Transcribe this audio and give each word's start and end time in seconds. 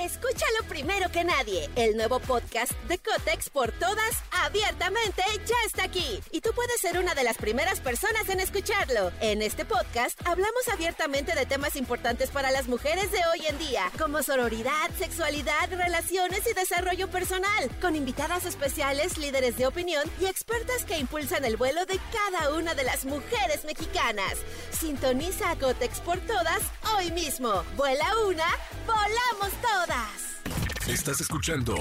Escúchalo 0.00 0.64
primero 0.66 1.10
que 1.10 1.24
nadie. 1.24 1.68
El 1.76 1.94
nuevo 1.94 2.20
podcast 2.20 2.72
de 2.88 2.96
Cotex 2.96 3.50
por 3.50 3.70
todas, 3.72 4.22
abiertamente, 4.30 5.22
ya 5.44 5.56
está 5.66 5.84
aquí. 5.84 6.20
Y 6.30 6.40
tú 6.40 6.52
puedes 6.54 6.80
ser 6.80 6.98
una 6.98 7.14
de 7.14 7.22
las 7.22 7.36
primeras 7.36 7.80
personas 7.80 8.26
en 8.30 8.40
escucharlo. 8.40 9.12
En 9.20 9.42
este 9.42 9.66
podcast 9.66 10.18
hablamos 10.26 10.68
abiertamente 10.72 11.34
de 11.34 11.44
temas 11.44 11.76
importantes 11.76 12.30
para 12.30 12.50
las 12.50 12.66
mujeres 12.66 13.12
de 13.12 13.18
hoy 13.30 13.46
en 13.46 13.58
día, 13.58 13.92
como 13.98 14.22
sororidad, 14.22 14.90
sexualidad, 14.98 15.68
relaciones 15.70 16.46
y 16.50 16.54
desarrollo 16.54 17.10
personal, 17.10 17.70
con 17.82 17.94
invitadas 17.94 18.46
especiales, 18.46 19.18
líderes 19.18 19.58
de 19.58 19.66
opinión 19.66 20.10
y 20.18 20.24
expertas 20.24 20.86
que 20.86 20.98
impulsan 20.98 21.44
el 21.44 21.58
vuelo 21.58 21.84
de 21.84 22.00
cada 22.10 22.54
una 22.54 22.74
de 22.74 22.84
las 22.84 23.04
mujeres 23.04 23.66
mexicanas. 23.66 24.38
Sintoniza 24.70 25.50
a 25.50 25.56
Cotex 25.56 26.00
por 26.00 26.18
todas 26.20 26.62
hoy 26.96 27.10
mismo. 27.12 27.64
Vuela 27.76 28.06
una, 28.26 28.46
volamos 28.86 29.52
todas. 29.60 29.89
Estás 30.88 31.20
escuchando 31.20 31.76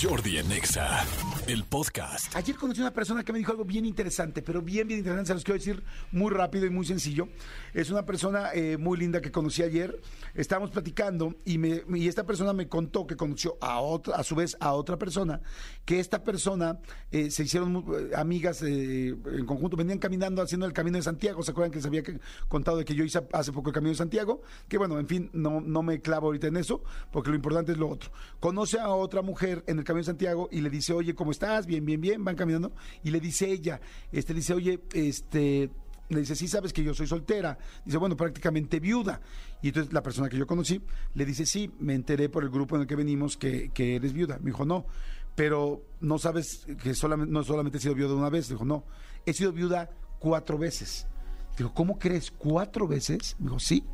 Jordi 0.00 0.38
Anexa, 0.38 1.04
el 1.46 1.64
podcast. 1.64 2.34
Ayer 2.36 2.56
conocí 2.56 2.80
a 2.80 2.84
una 2.84 2.92
persona 2.92 3.22
que 3.22 3.32
me 3.32 3.38
dijo 3.38 3.52
algo 3.52 3.64
bien 3.64 3.84
interesante, 3.84 4.40
pero 4.40 4.62
bien, 4.62 4.88
bien 4.88 5.00
interesante. 5.00 5.28
Se 5.28 5.34
los 5.34 5.44
quiero 5.44 5.58
decir 5.58 5.82
muy 6.12 6.30
rápido 6.30 6.64
y 6.64 6.70
muy 6.70 6.86
sencillo. 6.86 7.28
Es 7.74 7.90
una 7.90 8.06
persona 8.06 8.52
eh, 8.54 8.78
muy 8.78 8.98
linda 8.98 9.20
que 9.20 9.30
conocí 9.30 9.62
ayer. 9.62 10.00
Estábamos 10.34 10.70
platicando 10.70 11.34
y, 11.44 11.58
me, 11.58 11.82
y 11.94 12.08
esta 12.08 12.24
persona 12.24 12.52
me 12.52 12.68
contó 12.68 13.06
que 13.06 13.16
conoció 13.16 13.58
a 13.60 13.80
otra, 13.80 14.16
a 14.16 14.24
su 14.24 14.34
vez 14.34 14.56
a 14.60 14.72
otra 14.72 14.98
persona, 14.98 15.40
que 15.84 16.00
esta 16.00 16.24
persona 16.24 16.78
eh, 17.10 17.30
se 17.30 17.42
hicieron 17.42 17.76
eh, 17.76 18.16
amigas 18.16 18.62
eh, 18.62 19.08
en 19.08 19.46
conjunto, 19.46 19.76
venían 19.76 19.98
caminando 19.98 20.40
haciendo 20.40 20.66
el 20.66 20.72
camino 20.72 20.96
de 20.96 21.02
Santiago. 21.02 21.42
¿Se 21.42 21.50
acuerdan 21.50 21.70
que 21.70 21.76
les 21.78 21.86
había 21.86 22.02
contado 22.48 22.78
de 22.78 22.84
que 22.84 22.94
yo 22.94 23.04
hice 23.04 23.22
hace 23.32 23.52
poco 23.52 23.68
el 23.70 23.74
camino 23.74 23.90
de 23.90 23.96
Santiago? 23.96 24.42
Que 24.68 24.78
bueno, 24.78 24.98
en 24.98 25.06
fin, 25.06 25.30
no, 25.32 25.60
no 25.60 25.82
me 25.82 26.00
clavo 26.00 26.28
ahorita 26.28 26.46
en 26.46 26.56
eso, 26.56 26.82
porque 27.12 27.30
lo 27.30 27.36
importante 27.36 27.72
es 27.72 27.78
lo 27.78 27.88
otro. 27.88 28.10
Conoce 28.40 28.78
a 28.80 28.88
otra 28.88 29.22
mujer 29.22 29.62
en 29.66 29.78
el 29.78 29.84
camino 29.84 30.00
de 30.00 30.06
Santiago 30.06 30.48
y 30.50 30.60
le 30.60 30.70
dice, 30.70 30.92
oye, 30.92 31.14
¿cómo 31.14 31.33
estás? 31.34 31.66
Bien, 31.66 31.84
bien, 31.84 32.00
bien, 32.00 32.24
van 32.24 32.36
caminando. 32.36 32.72
Y 33.02 33.10
le 33.10 33.20
dice 33.20 33.50
ella, 33.50 33.80
este, 34.10 34.32
dice, 34.32 34.54
oye, 34.54 34.80
este, 34.92 35.70
le 36.08 36.20
dice, 36.20 36.34
sí, 36.34 36.48
sabes 36.48 36.72
que 36.72 36.82
yo 36.82 36.94
soy 36.94 37.06
soltera. 37.06 37.58
Dice, 37.84 37.98
bueno, 37.98 38.16
prácticamente 38.16 38.80
viuda. 38.80 39.20
Y 39.62 39.68
entonces 39.68 39.92
la 39.92 40.02
persona 40.02 40.28
que 40.28 40.36
yo 40.36 40.46
conocí 40.46 40.80
le 41.14 41.24
dice, 41.24 41.46
sí, 41.46 41.70
me 41.78 41.94
enteré 41.94 42.28
por 42.28 42.42
el 42.42 42.50
grupo 42.50 42.76
en 42.76 42.82
el 42.82 42.88
que 42.88 42.96
venimos 42.96 43.36
que, 43.36 43.70
que 43.72 43.96
eres 43.96 44.12
viuda. 44.12 44.38
Me 44.38 44.46
dijo, 44.46 44.64
no, 44.64 44.86
pero 45.34 45.82
no 46.00 46.18
sabes 46.18 46.66
que 46.82 46.94
solamente, 46.94 47.32
no 47.32 47.42
solamente 47.42 47.78
he 47.78 47.80
sido 47.80 47.94
viuda 47.94 48.14
una 48.14 48.30
vez. 48.30 48.48
Dijo, 48.48 48.64
no, 48.64 48.84
he 49.26 49.32
sido 49.32 49.52
viuda 49.52 49.90
cuatro 50.18 50.58
veces. 50.58 51.06
Dijo, 51.56 51.72
¿cómo 51.72 51.98
crees? 51.98 52.30
¿Cuatro 52.30 52.86
veces? 52.86 53.36
Me 53.38 53.46
dijo, 53.46 53.60
sí, 53.60 53.84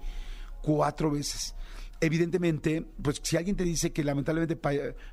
cuatro 0.62 1.10
veces. 1.10 1.54
Evidentemente, 2.00 2.86
pues 3.02 3.20
si 3.22 3.36
alguien 3.36 3.56
te 3.56 3.64
dice 3.64 3.92
que 3.92 4.02
lamentablemente 4.02 4.58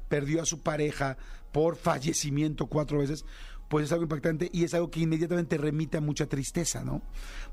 perdió 0.08 0.42
a 0.42 0.46
su 0.46 0.62
pareja 0.62 1.18
por 1.52 1.76
fallecimiento 1.76 2.68
cuatro 2.68 3.00
veces, 3.00 3.26
pues 3.68 3.86
es 3.86 3.92
algo 3.92 4.04
impactante 4.04 4.50
y 4.54 4.64
es 4.64 4.74
algo 4.74 4.90
que 4.90 5.02
inmediatamente 5.02 5.58
remite 5.58 5.98
a 5.98 6.02
mucha 6.02 6.28
tristeza, 6.28 6.86
¿no? 6.86 7.02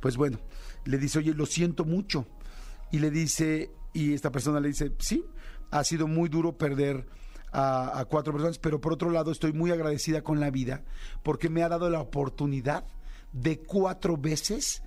Pues 0.01 0.17
bueno, 0.17 0.39
le 0.85 0.99
dice, 0.99 1.19
oye, 1.19 1.35
lo 1.35 1.47
siento 1.47 1.85
mucho. 1.85 2.27
Y 2.93 3.01
le 3.01 3.11
dice, 3.11 3.73
y 3.93 4.13
esta 4.13 4.31
persona 4.31 4.61
le 4.61 4.69
dice, 4.69 4.93
sí, 5.01 5.25
ha 5.73 5.83
sido 5.83 6.07
muy 6.07 6.29
duro 6.29 6.57
perder 6.57 7.07
a 7.57 8.05
cuatro 8.09 8.33
personas, 8.33 8.59
pero 8.59 8.81
por 8.81 8.93
otro 8.93 9.11
lado 9.11 9.31
estoy 9.31 9.53
muy 9.53 9.71
agradecida 9.71 10.23
con 10.23 10.41
la 10.41 10.51
vida 10.51 10.83
porque 11.23 11.49
me 11.49 11.63
ha 11.63 11.69
dado 11.69 11.89
la 11.89 12.01
oportunidad 12.01 12.85
de 13.33 13.61
cuatro 13.61 14.17
veces 14.17 14.83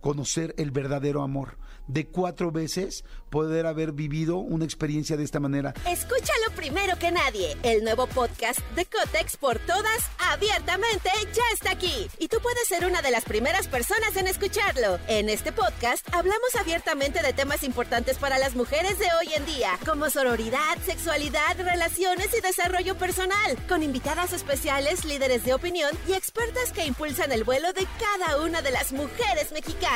conocer 0.00 0.54
el 0.58 0.70
verdadero 0.70 1.22
amor, 1.22 1.58
de 1.86 2.06
cuatro 2.06 2.50
veces 2.52 3.04
poder 3.30 3.66
haber 3.66 3.92
vivido 3.92 4.36
una 4.36 4.64
experiencia 4.64 5.16
de 5.16 5.24
esta 5.24 5.40
manera. 5.40 5.74
Escúchalo 5.86 6.54
primero 6.56 6.96
que 6.98 7.10
nadie. 7.10 7.56
El 7.62 7.84
nuevo 7.84 8.06
podcast 8.06 8.60
de 8.74 8.86
Cotex 8.86 9.36
por 9.36 9.58
todas, 9.60 10.10
abiertamente, 10.18 11.10
ya 11.32 11.42
está 11.52 11.72
aquí. 11.72 12.08
Y 12.18 12.28
tú 12.28 12.38
puedes 12.42 12.66
ser 12.66 12.86
una 12.86 13.02
de 13.02 13.10
las 13.10 13.24
primeras 13.24 13.68
personas 13.68 14.16
en 14.16 14.26
escucharlo. 14.26 14.98
En 15.08 15.28
este 15.28 15.52
podcast 15.52 16.06
hablamos 16.14 16.54
abiertamente 16.58 17.22
de 17.22 17.32
temas 17.32 17.62
importantes 17.62 18.18
para 18.18 18.38
las 18.38 18.54
mujeres 18.54 18.98
de 18.98 19.06
hoy 19.20 19.34
en 19.34 19.46
día, 19.46 19.78
como 19.84 20.10
sororidad, 20.10 20.78
sexualidad, 20.84 21.56
relaciones 21.58 22.28
y 22.36 22.40
desarrollo 22.40 22.96
personal, 22.96 23.56
con 23.68 23.82
invitadas 23.82 24.32
especiales, 24.32 25.04
líderes 25.04 25.44
de 25.44 25.54
opinión 25.54 25.90
y 26.08 26.12
expertas 26.12 26.72
que 26.72 26.86
impulsan 26.86 27.32
el 27.32 27.44
vuelo 27.44 27.72
de 27.72 27.86
cada 27.98 28.42
una 28.42 28.62
de 28.62 28.70
las 28.70 28.92
mujeres 28.92 29.52
mexicanas. 29.52 29.89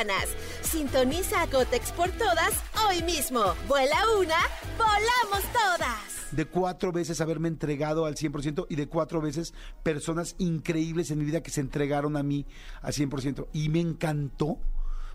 Sintoniza 0.63 1.43
a 1.43 1.47
Cotex 1.47 1.93
por 1.93 2.11
todas 2.11 2.65
hoy 2.89 3.01
mismo. 3.05 3.55
Vuela 3.69 3.97
una, 4.19 4.39
volamos 4.77 5.45
todas. 5.53 6.33
de 6.33 6.47
cuatro 6.47 6.91
veces 6.91 7.21
haberme 7.21 7.47
entregado 7.47 8.05
al 8.05 8.17
100% 8.17 8.67
y 8.69 8.75
de 8.75 8.89
cuatro 8.89 9.21
veces 9.21 9.55
personas 9.85 10.35
increíbles 10.39 11.13
en 11.13 11.21
mi 11.21 11.25
vida 11.25 11.45
que 11.45 11.53
se 11.53 11.61
entregaron 11.61 12.17
a 12.17 12.25
mí 12.25 12.45
al 12.83 12.93
100%. 12.93 13.47
Y 13.53 13.69
me 13.69 13.79
encantó, 13.79 14.59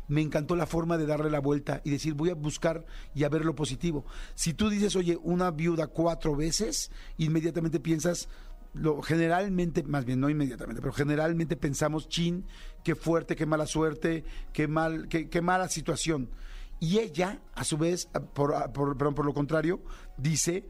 me 0.07 0.21
encantó 0.21 0.55
la 0.55 0.65
forma 0.65 0.97
de 0.97 1.07
darle 1.07 1.29
la 1.29 1.41
vuelta 1.41 1.81
y 1.83 1.89
decir, 1.89 2.13
voy 2.13 2.29
a 2.29 2.35
buscar 2.35 2.85
y 3.13 3.25
a 3.25 3.29
ver 3.29 3.43
lo 3.43 3.55
positivo. 3.55 4.05
Si 4.33 4.53
tú 4.53 4.69
dices, 4.69 4.95
oye, 4.95 5.19
una 5.21 5.51
viuda 5.51 5.87
cuatro 5.87 6.37
veces, 6.37 6.89
inmediatamente 7.17 7.81
piensas... 7.81 8.29
Lo, 8.73 9.01
generalmente, 9.01 9.83
más 9.83 10.05
bien 10.05 10.19
no 10.19 10.29
inmediatamente, 10.29 10.81
pero 10.81 10.93
generalmente 10.93 11.55
pensamos, 11.55 12.07
chin, 12.07 12.45
qué 12.83 12.95
fuerte, 12.95 13.35
qué 13.35 13.45
mala 13.45 13.65
suerte, 13.65 14.23
qué 14.53 14.67
mal, 14.67 15.07
qué, 15.07 15.29
qué 15.29 15.41
mala 15.41 15.67
situación. 15.69 16.29
Y 16.79 16.99
ella, 16.99 17.41
a 17.55 17.63
su 17.63 17.77
vez, 17.77 18.07
por, 18.33 18.71
por, 18.71 18.95
perdón, 18.97 19.15
por 19.15 19.25
lo 19.25 19.33
contrario, 19.33 19.81
dice, 20.17 20.65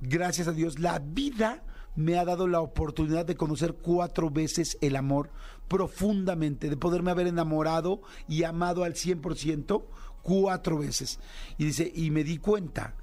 gracias 0.00 0.48
a 0.48 0.52
Dios, 0.52 0.78
la 0.78 0.98
vida 0.98 1.62
me 1.94 2.18
ha 2.18 2.24
dado 2.24 2.48
la 2.48 2.60
oportunidad 2.60 3.26
de 3.26 3.36
conocer 3.36 3.74
cuatro 3.74 4.30
veces 4.30 4.78
el 4.80 4.96
amor 4.96 5.30
profundamente, 5.68 6.70
de 6.70 6.76
poderme 6.76 7.10
haber 7.10 7.26
enamorado 7.26 8.02
y 8.28 8.44
amado 8.44 8.82
al 8.84 8.94
100% 8.94 9.84
cuatro 10.22 10.78
veces. 10.78 11.18
Y 11.58 11.66
dice, 11.66 11.90
y 11.94 12.10
me 12.10 12.24
di 12.24 12.38
cuenta 12.38 12.94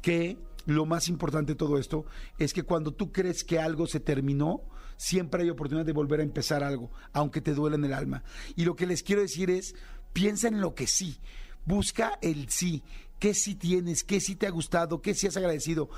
que 0.00 0.38
lo 0.66 0.86
más 0.86 1.08
importante 1.08 1.52
de 1.52 1.56
todo 1.56 1.78
esto 1.78 2.04
es 2.38 2.52
que 2.52 2.62
cuando 2.62 2.92
tú 2.92 3.12
crees 3.12 3.44
que 3.44 3.58
algo 3.58 3.86
se 3.86 4.00
terminó, 4.00 4.62
siempre 4.96 5.42
hay 5.42 5.50
oportunidad 5.50 5.86
de 5.86 5.92
volver 5.92 6.20
a 6.20 6.24
empezar 6.24 6.62
algo, 6.62 6.90
aunque 7.12 7.40
te 7.40 7.54
duele 7.54 7.76
en 7.76 7.84
el 7.84 7.94
alma. 7.94 8.22
Y 8.56 8.64
lo 8.64 8.76
que 8.76 8.86
les 8.86 9.02
quiero 9.02 9.22
decir 9.22 9.50
es, 9.50 9.74
piensa 10.12 10.48
en 10.48 10.60
lo 10.60 10.74
que 10.74 10.86
sí, 10.86 11.20
busca 11.64 12.18
el 12.20 12.48
sí, 12.50 12.82
qué 13.18 13.34
sí 13.34 13.54
tienes, 13.54 14.04
qué 14.04 14.20
sí 14.20 14.36
te 14.36 14.46
ha 14.46 14.50
gustado, 14.50 15.00
qué 15.00 15.14
sí 15.14 15.26
has 15.26 15.36
agradecido. 15.36 15.88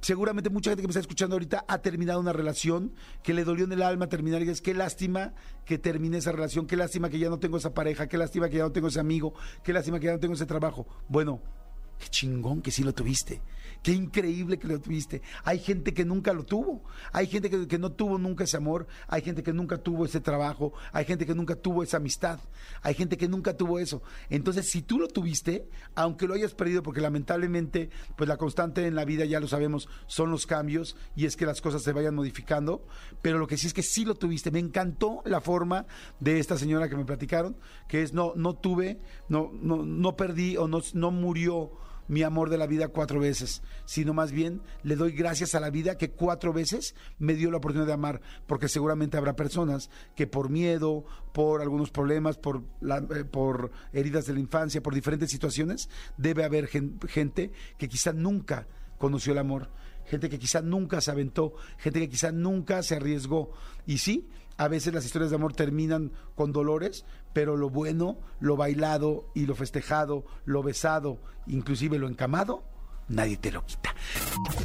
Seguramente 0.00 0.48
mucha 0.48 0.70
gente 0.70 0.82
que 0.82 0.88
me 0.88 0.92
está 0.92 1.00
escuchando 1.00 1.34
ahorita 1.34 1.64
ha 1.68 1.78
terminado 1.82 2.20
una 2.20 2.32
relación 2.32 2.94
que 3.22 3.34
le 3.34 3.44
dolió 3.44 3.66
en 3.66 3.72
el 3.72 3.82
alma 3.82 4.08
terminar 4.08 4.42
y 4.42 4.48
es 4.48 4.62
qué 4.62 4.72
lástima 4.72 5.34
que 5.66 5.78
termine 5.78 6.18
esa 6.18 6.32
relación, 6.32 6.66
qué 6.66 6.76
lástima 6.76 7.10
que 7.10 7.18
ya 7.18 7.28
no 7.28 7.38
tengo 7.38 7.58
esa 7.58 7.74
pareja, 7.74 8.08
qué 8.08 8.16
lástima 8.16 8.48
que 8.48 8.56
ya 8.56 8.62
no 8.62 8.72
tengo 8.72 8.88
ese 8.88 9.00
amigo, 9.00 9.34
qué 9.62 9.72
lástima 9.72 10.00
que 10.00 10.06
ya 10.06 10.12
no 10.12 10.20
tengo 10.20 10.34
ese 10.34 10.46
trabajo. 10.46 10.86
Bueno, 11.08 11.42
qué 11.98 12.08
chingón 12.08 12.62
que 12.62 12.70
sí 12.70 12.82
lo 12.82 12.94
tuviste. 12.94 13.42
Qué 13.82 13.92
increíble 13.92 14.58
que 14.58 14.68
lo 14.68 14.78
tuviste. 14.78 15.22
Hay 15.42 15.58
gente 15.58 15.94
que 15.94 16.04
nunca 16.04 16.34
lo 16.34 16.44
tuvo. 16.44 16.82
Hay 17.12 17.26
gente 17.26 17.48
que, 17.48 17.78
no 17.78 17.92
tuvo 17.92 18.18
nunca 18.18 18.44
ese 18.44 18.58
amor. 18.58 18.86
Hay 19.08 19.22
gente 19.22 19.42
que 19.42 19.54
nunca 19.54 19.78
tuvo 19.78 20.04
ese 20.04 20.20
trabajo. 20.20 20.74
Hay 20.92 21.06
gente 21.06 21.24
que 21.24 21.34
nunca 21.34 21.56
tuvo 21.56 21.82
esa 21.82 21.96
amistad. 21.96 22.40
Hay 22.82 22.92
gente 22.92 23.16
que 23.16 23.26
nunca 23.26 23.56
tuvo 23.56 23.78
eso. 23.78 24.02
Entonces, 24.28 24.68
si 24.68 24.82
tú 24.82 24.98
lo 24.98 25.08
tuviste, 25.08 25.66
aunque 25.94 26.26
lo 26.26 26.34
hayas 26.34 26.52
perdido, 26.52 26.82
porque 26.82 27.00
lamentablemente, 27.00 27.88
pues 28.16 28.28
la 28.28 28.36
constante 28.36 28.86
en 28.86 28.94
la 28.94 29.06
vida, 29.06 29.24
ya 29.24 29.40
lo 29.40 29.48
sabemos, 29.48 29.88
son 30.06 30.30
los 30.30 30.46
cambios 30.46 30.96
y 31.16 31.24
es 31.24 31.36
que 31.36 31.46
las 31.46 31.62
cosas 31.62 31.82
se 31.82 31.92
vayan 31.94 32.14
modificando. 32.14 32.86
Pero 33.22 33.38
lo 33.38 33.46
que 33.46 33.56
sí 33.56 33.66
es 33.66 33.72
que 33.72 33.82
sí 33.82 34.04
lo 34.04 34.14
tuviste. 34.14 34.50
Me 34.50 34.58
encantó 34.58 35.22
la 35.24 35.40
forma 35.40 35.86
de 36.18 36.38
esta 36.38 36.58
señora 36.58 36.90
que 36.90 36.96
me 36.96 37.06
platicaron, 37.06 37.56
que 37.88 38.02
es 38.02 38.12
no, 38.12 38.34
no 38.36 38.56
tuve, 38.56 39.00
no, 39.30 39.50
no, 39.54 39.86
no 39.86 40.16
perdí 40.16 40.58
o 40.58 40.68
no, 40.68 40.82
no 40.92 41.10
murió 41.10 41.72
mi 42.10 42.24
amor 42.24 42.50
de 42.50 42.58
la 42.58 42.66
vida 42.66 42.88
cuatro 42.88 43.20
veces, 43.20 43.62
sino 43.84 44.12
más 44.12 44.32
bien 44.32 44.60
le 44.82 44.96
doy 44.96 45.12
gracias 45.12 45.54
a 45.54 45.60
la 45.60 45.70
vida 45.70 45.96
que 45.96 46.10
cuatro 46.10 46.52
veces 46.52 46.96
me 47.20 47.34
dio 47.34 47.52
la 47.52 47.58
oportunidad 47.58 47.86
de 47.86 47.92
amar, 47.92 48.20
porque 48.48 48.66
seguramente 48.66 49.16
habrá 49.16 49.36
personas 49.36 49.90
que 50.16 50.26
por 50.26 50.50
miedo, 50.50 51.04
por 51.32 51.62
algunos 51.62 51.92
problemas, 51.92 52.36
por, 52.36 52.64
eh, 52.82 53.24
por 53.30 53.70
heridas 53.92 54.26
de 54.26 54.34
la 54.34 54.40
infancia, 54.40 54.82
por 54.82 54.92
diferentes 54.92 55.30
situaciones, 55.30 55.88
debe 56.16 56.42
haber 56.42 56.66
gen, 56.66 56.98
gente 57.06 57.52
que 57.78 57.88
quizá 57.88 58.12
nunca 58.12 58.66
conoció 58.98 59.32
el 59.32 59.38
amor, 59.38 59.70
gente 60.04 60.28
que 60.28 60.40
quizá 60.40 60.62
nunca 60.62 61.00
se 61.00 61.12
aventó, 61.12 61.54
gente 61.78 62.00
que 62.00 62.08
quizá 62.08 62.32
nunca 62.32 62.82
se 62.82 62.96
arriesgó. 62.96 63.52
Y 63.86 63.98
sí, 63.98 64.28
a 64.60 64.68
veces 64.68 64.92
las 64.92 65.06
historias 65.06 65.30
de 65.30 65.36
amor 65.36 65.54
terminan 65.54 66.12
con 66.34 66.52
dolores, 66.52 67.06
pero 67.32 67.56
lo 67.56 67.70
bueno, 67.70 68.18
lo 68.40 68.58
bailado 68.58 69.24
y 69.34 69.46
lo 69.46 69.54
festejado, 69.54 70.26
lo 70.44 70.62
besado, 70.62 71.18
inclusive 71.46 71.98
lo 71.98 72.06
encamado, 72.06 72.62
nadie 73.08 73.38
te 73.38 73.52
lo 73.52 73.64
quita. 73.64 73.94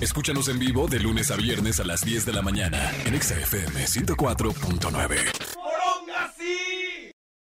Escúchanos 0.01 0.49
en 0.49 0.59
vivo 0.59 0.89
de 0.89 0.99
lunes 0.99 1.31
a 1.31 1.37
viernes 1.37 1.79
a 1.79 1.85
las 1.85 2.01
10 2.01 2.25
de 2.25 2.33
la 2.33 2.41
mañana 2.41 2.91
en 3.05 3.21
XFM 3.21 3.85
104.9. 3.85 5.34